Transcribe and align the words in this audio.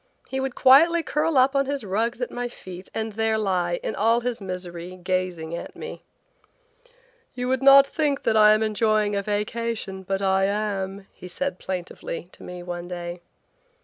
He 0.29 0.39
would 0.39 0.55
quietly 0.55 1.03
curl 1.03 1.37
up 1.37 1.55
on 1.55 1.67
his 1.67 1.83
rugs 1.83 2.23
at 2.23 2.31
my 2.31 2.47
feet 2.47 2.89
and 2.91 3.13
there 3.13 3.37
lie, 3.37 3.79
in 3.83 3.93
all 3.93 4.21
his 4.21 4.41
misery, 4.41 4.95
gazing 4.95 5.55
at 5.55 5.75
me. 5.75 6.01
"You 7.35 7.47
would 7.49 7.61
not 7.61 7.85
think 7.85 8.23
that 8.23 8.35
I 8.35 8.53
am 8.53 8.63
enjoying 8.63 9.15
a 9.15 9.21
vacation, 9.21 10.01
but 10.01 10.19
I 10.23 10.45
am," 10.45 11.05
he 11.13 11.27
said 11.27 11.59
plaintively 11.59 12.29
to 12.31 12.41
me 12.41 12.63
one 12.63 12.87
day. 12.87 13.21